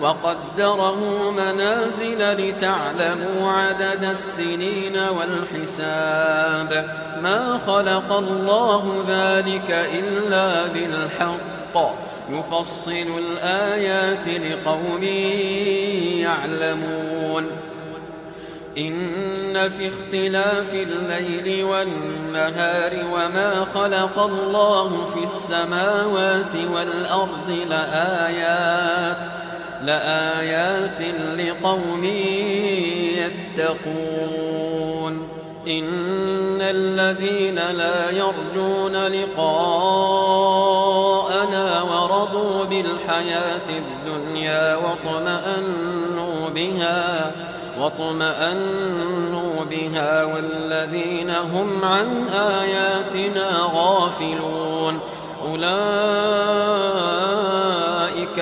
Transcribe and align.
وقدره 0.00 1.30
منازل 1.30 2.32
لتعلموا 2.32 3.52
عدد 3.52 4.04
السنين 4.04 4.96
والحساب. 5.18 6.88
ما 7.22 7.58
خلق 7.66 8.12
الله 8.12 9.04
ذلك 9.08 9.70
إلا 9.70 10.66
بالحق. 10.66 11.98
يفصل 12.30 13.06
الآيات 13.18 14.28
لقوم 14.28 15.02
يعلمون. 16.22 17.46
إن 18.78 19.68
في 19.68 19.88
اختلاف 19.88 20.74
الليل 20.74 21.64
والنهار 21.64 22.92
وما 23.14 23.66
خلق 23.74 24.18
الله 24.18 25.04
في 25.04 25.24
السماوات 25.24 26.56
والأرض 26.72 27.50
لآيات 27.50 29.37
لآيات 29.84 31.00
لقوم 31.38 32.04
يتقون. 33.54 35.28
إن 35.68 36.60
الذين 36.60 37.54
لا 37.54 38.10
يرجون 38.10 38.96
لقاءنا 39.06 39.82
ورضوا 41.82 42.64
بالحياة 42.64 43.68
الدنيا 43.68 44.76
واطمأنوا 44.76 46.48
بها 46.54 47.32
واطمأنوا 47.80 49.64
بها 49.70 50.24
والذين 50.24 51.30
هم 51.30 51.84
عن 51.84 52.28
آياتنا 52.28 53.70
غافلون. 53.74 55.00
أولئك 55.50 56.97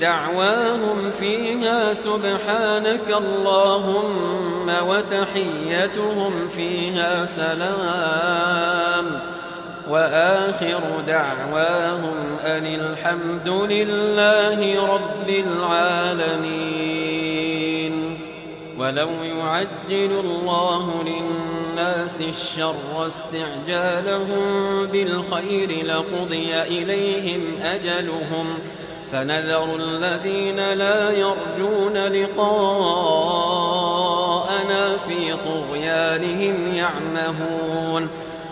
دعواهم 0.00 1.10
فيها 1.10 1.92
سبحانك 1.92 3.16
اللهم 3.18 4.70
وتحيتهم 4.88 6.48
فيها 6.48 7.26
سلام. 7.26 9.20
وآخر 9.90 10.80
دعواهم 11.06 12.36
أن 12.44 12.66
الحمد 12.66 13.48
لله 13.48 14.86
رب 14.94 15.28
العالمين. 15.28 16.86
ولو 18.78 19.08
يعجل 19.22 20.20
الله 20.20 21.04
للناس 21.06 22.20
الشر 22.20 23.06
استعجالهم 23.06 24.86
بالخير 24.86 25.86
لقضي 25.86 26.62
إليهم 26.62 27.40
أجلهم 27.62 28.58
فنذر 29.12 29.76
الذين 29.76 30.72
لا 30.72 31.10
يرجون 31.10 31.96
لقاءنا 31.96 32.56
في 34.96 35.36
طغيانهم 35.36 36.74
يعمهون. 36.74 38.08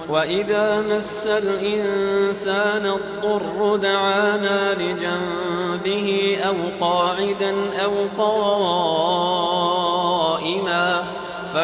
وإذا 0.09 0.81
مس 0.81 1.27
الإنسان 1.27 2.87
الضر 2.87 3.77
دعانا 3.77 4.75
لجنبه 4.75 6.39
أو 6.47 6.55
قاعدا 6.81 7.55
أو 7.85 7.93
قائما 8.19 9.44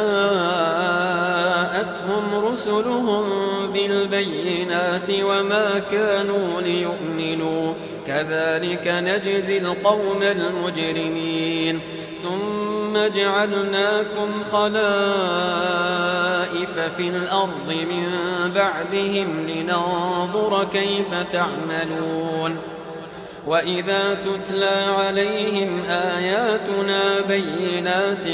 رسلهم 2.45 3.25
بالبينات 3.73 5.09
وما 5.09 5.79
كانوا 5.91 6.61
ليؤمنوا. 6.61 7.73
كذلك 8.07 8.87
نجزي 8.87 9.57
القوم 9.57 10.21
المجرمين. 10.21 11.79
ثم 12.23 12.97
جعلناكم 13.15 14.43
خلائف 14.51 14.79
في 16.97 17.07
الأرض 17.07 17.69
من 17.69 18.07
بعدهم 18.55 19.47
لننظر 19.47 20.67
كيف 20.73 21.13
تعملون. 21.31 22.57
وإذا 23.47 24.17
تتلى 24.23 24.85
عليهم 24.99 25.81
آياتنا 25.89 27.21
بينات 27.27 28.27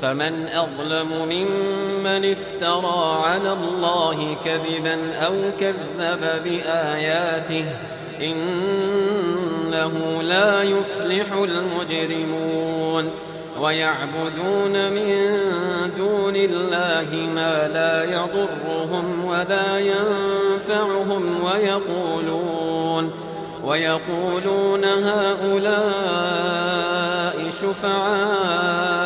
فمن 0.00 0.48
أظلم 0.48 1.08
ممن 1.28 2.30
افترى 2.30 3.22
على 3.24 3.52
الله 3.52 4.36
كذبا 4.44 5.14
أو 5.14 5.34
كذب 5.60 6.42
بآياته 6.44 7.64
إنه 8.20 9.92
لا 10.22 10.62
يفلح 10.62 11.32
المجرمون 11.32 13.10
ويعبدون 13.60 14.92
من 14.92 15.38
دون 15.96 16.36
الله 16.36 17.30
ما 17.34 17.68
لا 17.68 18.04
يضرهم 18.04 19.24
ولا 19.24 19.78
ينفعهم 19.78 21.44
ويقولون 21.44 23.12
ويقولون 23.64 24.84
هؤلاء 24.84 26.36
شفعاؤنا 27.50 29.05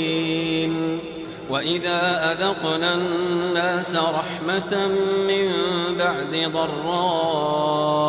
وإذا 1.51 2.31
أذقنا 2.31 2.93
الناس 2.93 3.95
رحمة 3.95 4.87
من 5.27 5.53
بعد 5.97 6.51
ضراء 6.53 8.01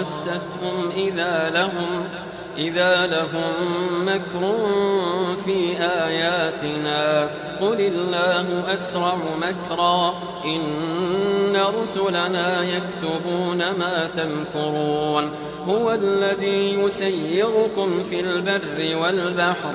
مستهم 0.00 0.90
إذا 0.96 1.50
لهم 1.54 2.04
إذا 2.58 3.06
لهم 3.06 3.52
مكر 4.06 4.56
في 5.44 5.76
آياتنا 5.80 7.30
قل 7.60 7.80
الله 7.80 8.72
أسرع 8.74 9.16
مكرا 9.42 10.14
إن 10.44 11.56
رسلنا 11.82 12.62
يكتبون 12.62 13.58
ما 13.58 14.10
تمكرون 14.16 15.30
هو 15.68 15.92
الذي 15.92 16.74
يسيركم 16.74 18.02
في 18.02 18.20
البر 18.20 18.96
والبحر 18.96 19.74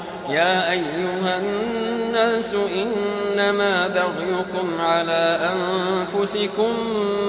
يا 0.29 0.71
أيها 0.71 1.37
الناس 1.37 2.55
إنما 2.55 3.87
بغيكم 3.87 4.81
على 4.81 5.51
أنفسكم 5.53 6.73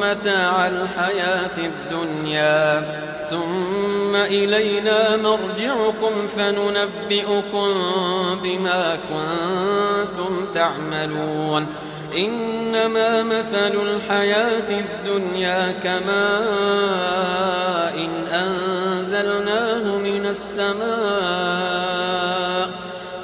متاع 0.00 0.68
الحياة 0.68 1.58
الدنيا 1.58 2.82
ثم 3.30 4.16
إلينا 4.16 5.16
مرجعكم 5.16 6.26
فننبئكم 6.36 7.68
بما 8.42 8.98
كنتم 9.08 10.46
تعملون 10.54 11.66
إنما 12.16 13.22
مثل 13.22 13.72
الحياة 13.82 14.70
الدنيا 14.70 15.72
كماء 15.72 16.12
إن 17.94 18.26
أنزلناه 18.32 19.96
من 19.96 20.26
السماء 20.26 22.01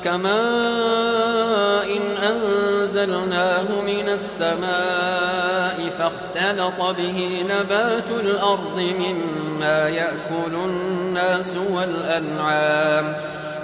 كماء 0.04 1.98
أنزلناه 2.22 3.80
من 3.86 4.08
السماء 4.08 5.88
فاختلط 5.98 6.80
به 6.80 7.44
نبات 7.48 8.10
الأرض 8.10 8.80
مما 8.98 9.88
يأكل 9.88 10.54
الناس 10.54 11.56
والأنعام 11.56 13.16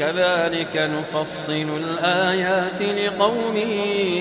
كذلك 0.00 0.76
نفصل 0.76 1.66
الآيات 1.76 2.82
لقوم 2.82 3.56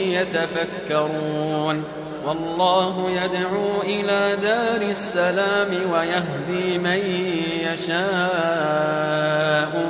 يتفكرون. 0.05 1.83
والله 2.25 3.11
يدعو 3.11 3.81
إلى 3.83 4.37
دار 4.41 4.81
السلام 4.81 5.67
ويهدي 5.93 6.77
من 6.77 6.99
يشاء 7.73 8.01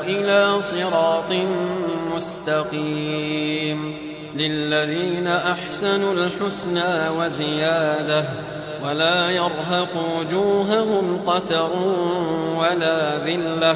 إلى 0.04 0.62
صراط 0.62 1.34
مستقيم. 2.16 3.96
للذين 4.36 5.28
أحسنوا 5.28 6.14
الحسنى 6.14 7.10
وزيادة 7.20 8.26
ولا 8.86 9.30
يرهق 9.30 10.20
وجوههم 10.20 11.22
قتر 11.28 11.70
ولا 12.60 13.18
ذلة 13.18 13.76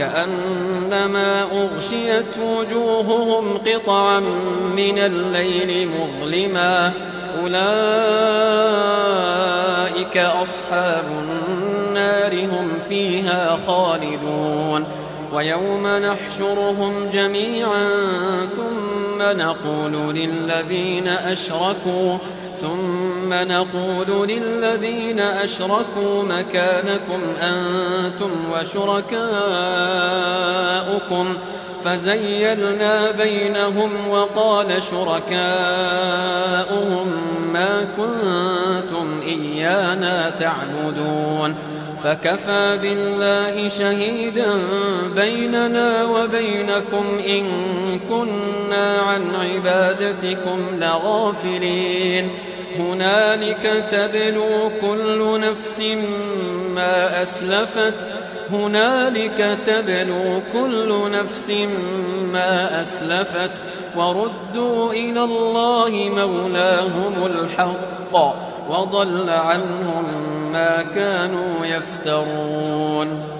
كأنما 0.00 1.42
أغشيت 1.42 2.38
وجوههم 2.38 3.58
قطعا 3.58 4.20
من 4.76 4.98
الليل 4.98 5.88
مظلما 5.88 6.92
أولئك 7.42 7.60
أصحاب 10.16 11.04
النار 11.20 12.44
هم 12.44 12.68
فيها 12.88 13.58
خالدون 13.66 14.84
ويوم 15.32 15.86
نحشرهم 15.86 17.08
جميعا 17.12 17.88
ثم 18.56 19.22
نقول 19.22 20.14
للذين 20.14 21.08
أشركوا 21.08 22.18
ثم 22.60 23.32
نقول 23.32 24.28
للذين 24.28 25.20
أشركوا 25.20 26.22
مكانكم 26.22 27.20
أنتم 27.40 28.30
وشركاؤكم 28.52 29.20
فزيلنا 31.84 33.10
بينهم 33.10 33.90
وقال 34.08 34.82
شركاؤهم 34.82 35.30
ما 37.52 37.88
كنتم 37.96 39.20
إيانا 39.26 40.30
تعبدون 40.30 41.54
فكفى 42.02 42.78
بالله 42.82 43.68
شهيدا 43.68 44.54
بيننا 45.14 46.04
وبينكم 46.04 47.04
إن 47.26 47.44
كنا 48.08 48.98
عن 48.98 49.22
عبادتكم 49.34 50.58
لغافلين 50.78 52.30
هنالك 52.78 53.84
تبلو 53.90 54.70
كل 54.80 55.40
نفس 55.40 55.82
ما 56.74 57.22
أسلفت. 57.22 57.94
هنالك 58.52 59.58
تبلو 59.66 60.40
كل 60.52 61.10
نفس 61.10 61.50
ما 62.32 62.80
أسلفت. 62.80 63.50
وردوا 63.96 64.92
إلى 64.92 65.24
الله 65.24 65.90
مولاهم 66.16 67.26
الحق 67.26 68.16
وضل 68.70 69.30
عنهم 69.30 70.04
ما 70.52 70.82
كانوا 70.82 71.66
يفترون. 71.66 73.39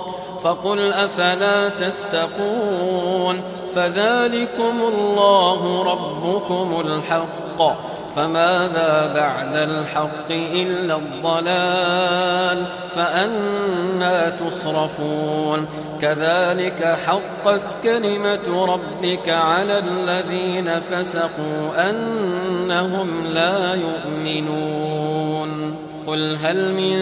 فقل 0.43 0.93
أفلا 0.93 1.69
تتقون 1.69 3.41
فذلكم 3.75 4.81
الله 4.93 5.83
ربكم 5.83 6.81
الحق 6.85 7.91
فماذا 8.15 9.13
بعد 9.15 9.55
الحق 9.55 10.31
إلا 10.31 10.95
الضلال 10.95 12.65
فأنا 12.89 14.29
تصرفون 14.29 15.65
كذلك 16.01 16.97
حقت 17.07 17.61
كلمة 17.83 18.65
ربك 18.65 19.29
على 19.29 19.79
الذين 19.79 20.79
فسقوا 20.79 21.89
أنهم 21.89 23.27
لا 23.33 23.75
يؤمنون 23.75 25.75
قل 26.07 26.37
هل 26.43 26.73
من 26.73 27.01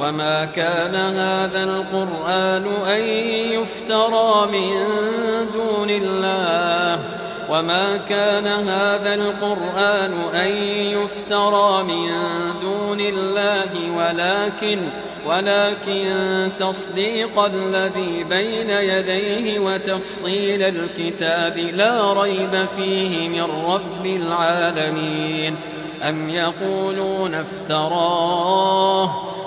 وما 0.00 0.44
كان 0.44 0.94
هذا 0.94 1.64
القرآن 1.64 2.66
أن 2.86 3.00
يفترى 3.52 4.46
من 4.52 4.70
دون 5.52 5.90
الله 5.90 7.00
وما 7.50 7.96
كان 7.96 8.46
هذا 8.46 9.14
القرآن 9.14 10.12
أن 10.34 10.52
يفترى 11.02 11.82
من 11.82 12.10
دون 12.60 13.00
الله 13.00 13.70
ولكن 13.96 14.78
ولكن 15.26 16.50
تصديق 16.58 17.38
الذي 17.38 18.24
بين 18.24 18.70
يديه 18.70 19.58
وتفصيل 19.58 20.62
الكتاب 20.62 21.58
لا 21.58 22.12
ريب 22.12 22.64
فيه 22.76 23.28
من 23.28 23.42
رب 23.42 24.06
العالمين 24.06 25.56
أم 26.02 26.28
يقولون 26.28 27.34
افتراه 27.34 29.10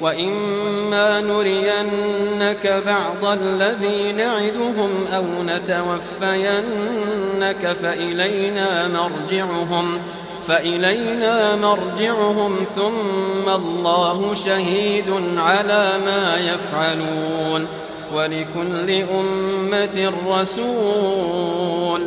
وإما 0.00 1.20
نرينك 1.20 2.82
بعض 2.86 3.38
الذي 3.42 4.12
نعدهم 4.12 4.90
أو 5.14 5.24
نتوفينك 5.42 6.92
فإلينا 7.72 8.88
مرجعهم 8.88 9.98
فإلينا 10.42 11.56
مرجعهم 11.56 12.56
ثم 12.74 13.48
الله 13.48 14.34
شهيد 14.34 15.10
على 15.36 15.92
ما 16.06 16.36
يفعلون 16.36 17.66
ولكل 18.14 18.90
أمة 18.90 20.12
رسول 20.28 22.06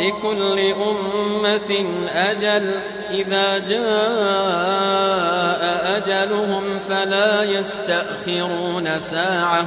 لكل 0.00 0.58
أمة 0.58 1.86
أجل. 2.14 2.70
إذا 3.10 3.58
جاء 3.58 3.90
أجلهم 5.96 6.78
فلا 6.88 7.42
يستأخرون 7.42 8.98
ساعة. 8.98 9.66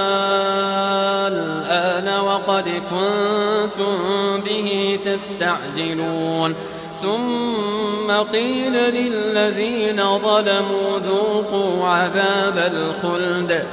وقد 2.61 2.69
كنتم 2.69 3.97
به 4.45 4.99
تستعجلون. 5.05 6.55
ثم 7.01 8.11
قيل 8.11 8.73
للذين 8.73 10.17
ظلموا 10.17 10.99
ذوقوا 11.05 11.87
عذاب 11.87 12.57
الخلد. 12.57 13.63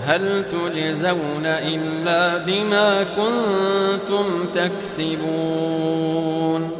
هل 0.00 0.44
تجزون 0.44 1.46
إلا 1.46 2.36
بما 2.36 3.02
كنتم 3.02 4.46
تكسبون؟ 4.54 6.70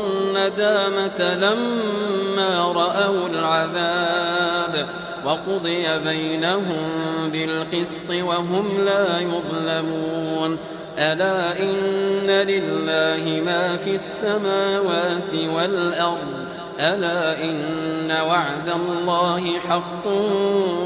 الندامة 0.47 1.33
لما 1.35 2.71
رأوا 2.71 3.27
العذاب 3.27 4.87
وقضي 5.25 5.99
بينهم 5.99 6.89
بالقسط 7.31 8.09
وهم 8.09 8.85
لا 8.85 9.19
يظلمون. 9.19 10.57
ألا 10.97 11.59
إن 11.59 12.27
لله 12.27 13.41
ما 13.45 13.77
في 13.77 13.95
السماوات 13.95 15.35
والأرض؟ 15.35 16.45
ألا 16.79 17.43
إن 17.43 18.11
وعد 18.11 18.69
الله 18.69 19.59
حق 19.69 20.07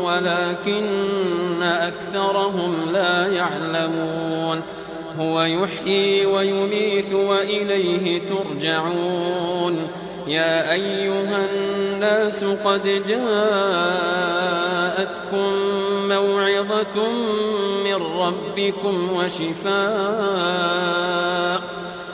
ولكن 0.04 1.63
أكثرهم 1.63 2.91
لا 2.91 3.28
يعلمون. 3.28 4.62
هو 5.19 5.41
يحيي 5.41 6.25
ويميت 6.25 7.13
وإليه 7.13 8.21
ترجعون. 8.25 9.88
يا 10.28 10.71
أيها 10.71 11.45
الناس 11.54 12.43
قد 12.43 13.04
جاءتكم 13.08 13.25
موعظة 16.08 17.12
من 17.84 17.95
ربكم 17.95 18.95
وشفاء 19.17 19.75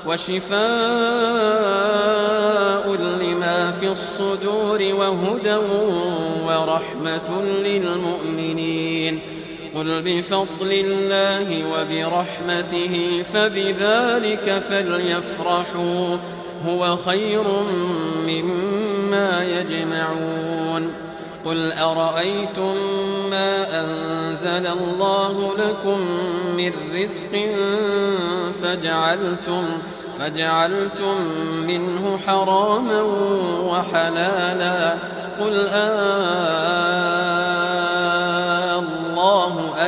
وشفاء 0.07 0.61
لما 2.95 3.71
في 3.71 3.87
الصدور 3.87 4.81
وهدى 4.83 5.59
ورحمة 6.45 7.41
للمؤمنين. 7.41 8.80
قل 9.81 10.01
بفضل 10.05 10.71
الله 10.71 11.47
وبرحمته 11.73 13.23
فبذلك 13.33 14.59
فليفرحوا 14.59 16.17
هو 16.67 16.95
خير 16.97 17.43
مما 18.27 19.43
يجمعون. 19.43 20.93
قل 21.45 21.71
أرأيتم 21.71 22.75
ما 23.29 23.81
أنزل 23.81 24.67
الله 24.67 25.57
لكم 25.57 25.99
من 26.57 26.73
رزق 26.95 27.33
فجعلتم 28.61 29.63
فجعلتم 30.19 31.21
منه 31.67 32.17
حراما 32.27 33.01
وحلالا؟ 33.61 34.93
قل 35.39 35.67
آه 35.69 37.30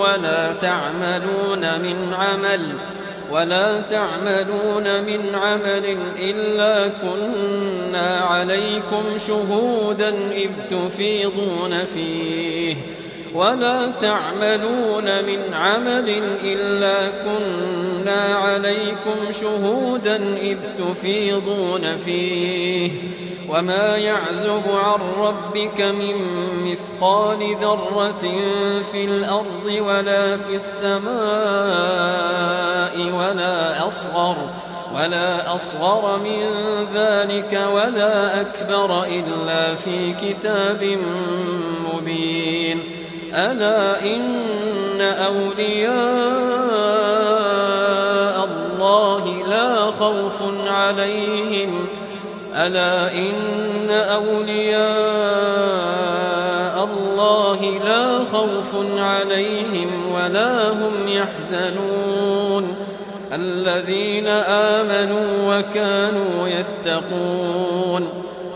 ولا 0.00 0.52
تعملون 0.52 1.80
من 1.80 2.14
عمل 2.14 2.72
ولا 3.30 3.80
تعملون 3.80 5.04
من 5.04 5.34
عمل 5.34 5.96
إلا 6.18 6.88
كنا 6.88 8.20
عليكم 8.20 9.18
شهودا 9.18 10.14
إذ 10.32 10.50
تفيضون 10.70 11.84
فيه 11.84 12.76
ولا 13.34 13.90
تعملون 13.90 15.24
من 15.24 15.54
عمل 15.54 16.22
إلا 16.44 17.10
كنا 17.24 18.34
عليكم 18.34 19.30
شهودا 19.30 20.16
إذ 20.42 20.58
تفيضون 20.78 21.96
فيه 21.96 22.90
وما 23.48 23.96
يعزب 23.96 24.62
عن 24.72 25.00
ربك 25.18 25.80
من 25.80 26.16
مثقال 26.64 27.56
ذرة 27.60 28.22
في 28.92 29.04
الأرض 29.04 29.66
ولا 29.66 30.36
في 30.36 30.54
السماء 30.54 31.10
ولا 32.98 33.86
أصغر 33.86 34.36
ولا 34.94 35.54
أصغر 35.54 36.18
من 36.18 36.42
ذلك 36.94 37.68
ولا 37.74 38.40
أكبر 38.40 39.04
إلا 39.04 39.74
في 39.74 40.12
كتاب 40.12 40.98
مبين 41.84 42.99
ألا 43.34 44.02
إن 44.02 45.00
أولياء 45.00 45.90
الله 48.44 49.48
لا 49.48 49.90
خوف 49.90 50.42
عليهم 50.66 51.86
ألا 52.54 53.12
إن 53.12 53.90
أولياء 53.90 54.80
الله 56.84 57.64
لا 57.84 58.24
خوف 58.32 58.76
عليهم 58.96 60.12
ولا 60.12 60.68
هم 60.68 61.08
يحزنون 61.08 62.76
الذين 63.32 64.26
آمنوا 64.26 65.58
وكانوا 65.58 66.48
يتقون 66.48 67.69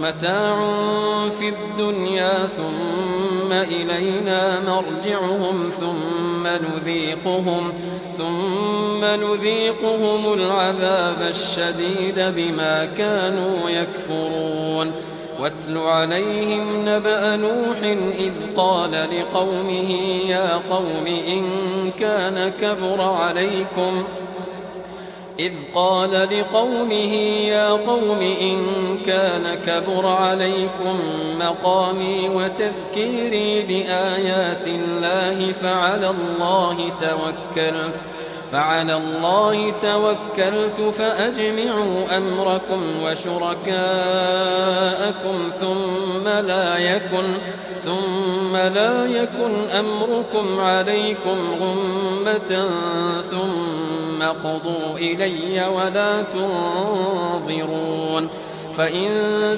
متاع 0.00 0.56
في 1.28 1.48
الدنيا 1.48 2.46
ثم 2.46 3.52
إلينا 3.52 4.60
مرجعهم 4.60 5.68
ثم 5.70 6.46
نذيقهم 6.46 7.72
ثم 8.12 9.04
نذيقهم 9.04 10.32
العذاب 10.32 11.22
الشديد 11.22 12.18
بما 12.18 12.88
كانوا 12.98 13.70
يكفرون. 13.70 14.92
واتل 15.40 15.78
عليهم 15.78 16.88
نبأ 16.88 17.36
نوح 17.36 17.78
إذ 18.18 18.32
قال 18.56 18.90
لقومه 18.90 19.90
يا 20.28 20.60
قوم 20.70 21.06
إن 21.06 21.42
كان 21.90 22.52
كبر 22.60 23.00
عليكم 23.00 24.04
إذ 25.38 25.52
قال 25.74 26.10
لقومه 26.10 27.14
يا 27.48 27.68
قوم 27.70 28.20
إن 28.40 28.58
كان 29.06 29.54
كبر 29.54 30.06
عليكم 30.06 30.98
مقامي 31.38 32.28
وتذكيري 32.28 33.62
بآيات 33.62 34.66
الله 34.66 35.52
فعلى 35.52 36.10
الله 36.10 36.92
توكلت 37.00 38.04
فعلى 38.52 38.94
الله 38.94 39.72
توكلت 39.82 40.80
فأجمعوا 40.80 42.16
أمركم 42.16 43.02
وشركاءكم 43.02 43.76
ثم 45.60 46.28
لا 46.28 46.78
يكن 46.78 47.24
ثم 47.80 48.56
لا 48.56 49.06
يكن 49.06 49.70
أمركم 49.70 50.60
عليكم 50.60 51.36
غمة 51.60 52.68
ثم 53.20 54.22
قضوا 54.22 54.98
إلي 54.98 55.68
ولا 55.68 56.22
تنظرون 56.22 58.28
فإن 58.76 59.10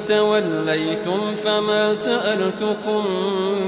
توليتم 0.08 1.34
فما 1.34 1.94
سألتكم 1.94 3.04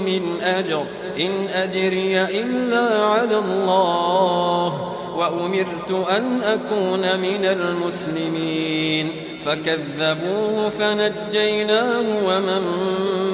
من 0.06 0.40
أجر 0.42 0.84
إن 1.20 1.48
أجري 1.48 2.22
إلا 2.22 3.04
على 3.04 3.38
الله 3.38 4.99
وأمرت 5.20 5.90
أن 5.90 6.42
أكون 6.42 7.20
من 7.20 7.44
المسلمين. 7.44 9.10
فكذبوه 9.44 10.68
فنجيناه 10.68 12.04
ومن 12.24 12.62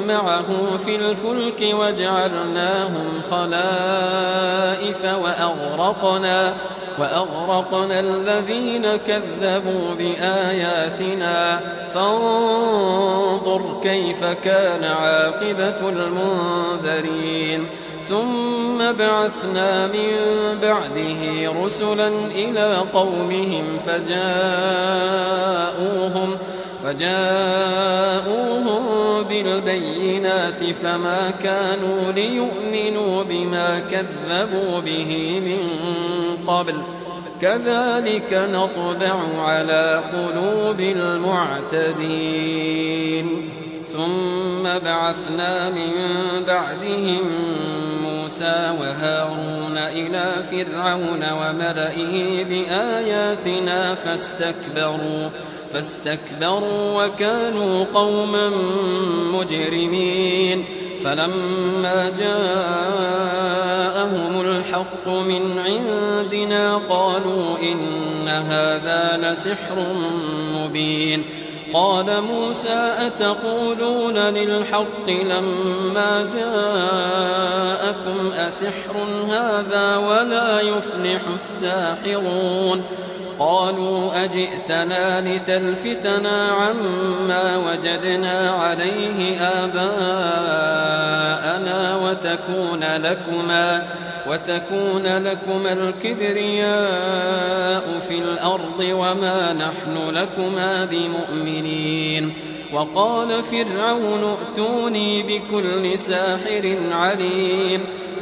معه 0.07 0.77
في 0.77 0.97
الفلك 0.97 1.67
وجعلناهم 1.75 3.21
خلائف 3.31 5.05
وأغرقنا 5.05 6.55
وأغرقنا 6.99 8.01
الذين 8.01 8.97
كذبوا 8.97 9.95
بآياتنا. 9.99 11.61
فانظر 11.95 13.81
كيف 13.83 14.25
كان 14.25 14.85
عاقبة 14.85 15.89
المنذرين. 15.89 17.67
ثم 18.09 18.93
بعثنا 18.93 19.87
من 19.87 20.11
بعده 20.63 21.53
رسلا 21.65 22.09
إلى 22.35 22.77
قومهم 22.95 23.79
فجاءوهم 25.97 26.37
فجاءوهم 26.83 28.83
بالبينات 29.23 30.65
فما 30.65 31.31
كانوا 31.31 32.13
ليؤمنوا 32.13 33.23
بما 33.23 33.81
كذبوا 33.81 34.81
به 34.81 35.41
من 35.41 35.59
قبل. 36.47 36.83
كذلك 37.41 38.33
نطبع 38.33 39.23
على 39.39 40.03
قلوب 40.13 40.81
المعتدين. 40.81 42.37
ثم 43.85 44.63
بعثنا 44.85 45.71
من 45.71 45.91
بعدهم 46.47 47.31
موسى 48.03 48.73
وهارون 48.81 49.79
إلى 49.79 50.33
فرعون 50.51 51.33
وملئه 51.33 52.45
بآياتنا 52.45 53.95
فاستكبروا. 53.95 55.31
فاستكبروا 55.77 57.05
وكانوا 57.05 57.85
قوما 57.85 58.49
مجرمين 59.33 60.65
فلما 61.05 62.11
جاءهم 62.19 63.21
الحق 64.41 65.09
من 65.09 65.59
عندنا 65.59 66.77
قالوا 66.77 67.59
إن 67.63 68.29
هذا 68.29 69.19
لسحر 69.23 69.87
مبين 70.55 71.25
قال 71.73 72.23
موسى 72.23 72.93
أتقولون 72.99 74.19
للحق 74.19 75.09
لما 75.09 76.29
جاءكم 76.35 78.33
أسحر 78.33 78.97
هذا 79.31 79.97
ولا 79.97 80.61
يفلح 80.61 81.29
الساحرون 81.35 82.85
قالوا 83.39 84.25
أجئتنا 84.25 85.21
لتلفتنا 85.21 86.49
عما 86.51 87.57
وجدنا 87.57 88.51
عليه 88.51 89.41
آباءنا 89.41 89.97
وتكون 91.97 92.85
لكما 92.85 93.87
وتكون 94.31 95.07
لكما 95.07 95.73
الكبرياء 95.73 96.79
في 98.09 98.19
الأرض 98.19 98.81
وما 98.81 99.53
نحن 99.53 100.09
لكما 100.11 100.85
بمؤمنين. 100.85 102.35
وقال 102.73 103.43
فرعون 103.43 104.25
ائتوني 104.25 105.23
بكل 105.23 105.99
ساحر 105.99 106.77
عليم. 106.93 107.85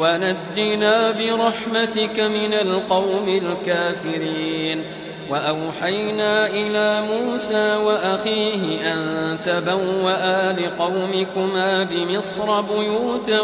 ونجنا 0.00 1.10
برحمتك 1.10 2.20
من 2.20 2.52
القوم 2.52 3.28
الكافرين. 3.28 4.84
وأوحينا 5.30 6.46
إلى 6.46 7.02
موسى 7.02 7.76
وأخيه 7.76 8.92
أن 8.92 9.38
تبوأ 9.46 10.52
لقومكما 10.52 11.82
بمصر 11.82 12.60
بيوتا 12.60 13.40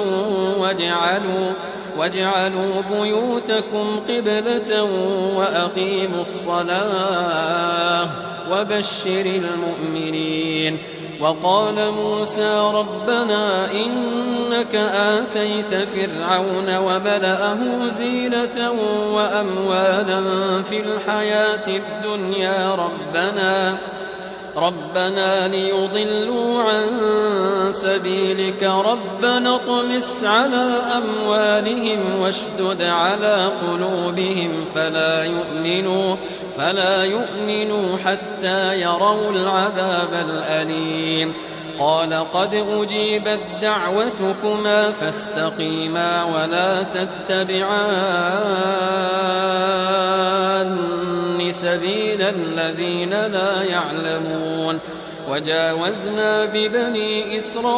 واجعلوا 0.59 1.53
واجعلوا 1.99 2.83
بيوتكم 2.91 4.01
قبلة 4.09 4.83
وأقيموا 5.37 6.21
الصلاة 6.21 8.09
وبشر 8.51 9.27
المؤمنين. 9.27 10.79
وقال 11.22 11.90
موسى 11.90 12.70
ربنا 12.74 13.72
إنك 13.72 14.74
آتيت 14.74 15.74
فرعون 15.74 16.76
وملأه 16.76 17.88
زينة 17.88 18.72
وأموالا 19.12 20.22
في 20.62 20.80
الحياة 20.80 21.68
الدنيا 21.68 22.74
ربنا 22.74 23.78
ربنا 24.56 25.48
ليضلوا 25.48 26.62
عن 26.62 26.88
سبيلك 27.70 28.62
ربنا 28.62 29.54
اطمس 29.54 30.24
على 30.24 30.80
أموالهم 30.96 32.20
واشدد 32.20 32.82
على 32.82 33.48
قلوبهم 33.62 34.64
فلا 34.64 35.24
يؤمنوا. 35.24 36.16
فلا 36.57 37.05
يؤمنوا 37.05 37.97
حتى 37.97 38.81
يروا 38.81 39.31
العذاب 39.31 40.12
الأليم. 40.29 41.35
قال 41.79 42.33
قد 42.33 42.55
أجيبت 42.55 43.41
دعوتكما 43.62 44.91
فاستقيما 44.91 46.25
ولا 46.25 46.83
تتبعان 46.83 48.12
سبيل 51.53 52.23
الذين 52.23 53.11
لا 53.11 53.62
يعلمون. 53.62 54.79
وجاوزنا 55.33 56.45
ببني 56.45 57.37
إسرائيل 57.37 57.68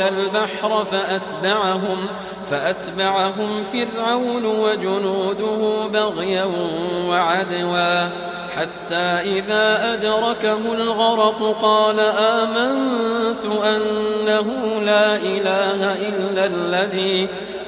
البحر 0.00 0.84
فأتبعهم 0.84 2.06
فأتبعهم 2.50 3.62
فرعون 3.62 4.44
وجنوده 4.44 5.86
بغيا 5.86 6.44
وعدوا. 7.08 8.08
حتى 8.56 9.06
إذا 9.38 9.92
أدركه 9.92 10.72
الغرق 10.72 11.56
قال 11.62 12.00
آمنت 12.18 13.44
أنه 13.46 14.46
لا 14.82 15.16
إله 15.16 16.08
إلا 16.08 16.46
الذي 16.46 17.28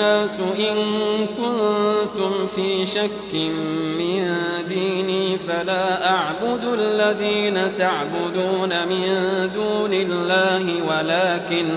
الناس 0.00 0.40
إن 0.40 1.26
كنتم 1.36 2.46
في 2.46 2.86
شك 2.86 3.34
من 3.98 4.34
ديني 4.68 5.38
فلا 5.38 6.10
أعبد 6.10 6.64
الذين 6.64 7.74
تعبدون 7.74 8.88
من 8.88 9.06
دون 9.54 9.92
الله 9.92 10.82
ولكن 10.88 11.76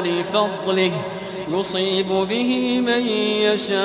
لفضله 0.00 0.92
يصيب 1.48 2.08
به 2.08 2.80
من 2.80 3.06
يشاء 3.46 3.84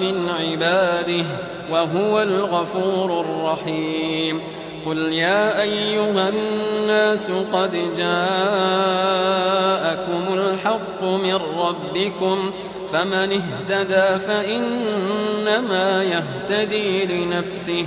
من 0.00 0.28
عباده 0.28 1.24
وهو 1.70 2.22
الغفور 2.22 3.20
الرحيم. 3.20 4.40
قل 4.86 5.12
يا 5.12 5.62
أيها 5.62 6.28
الناس 6.28 7.30
قد 7.30 7.72
جاءكم 7.96 8.14
الحق 10.34 11.02
من 11.02 11.34
ربكم 11.58 12.52
فمن 12.92 13.40
اهتدى 13.42 14.18
فإنما 14.18 16.04
يهتدي 16.04 17.04
لنفسه. 17.04 17.86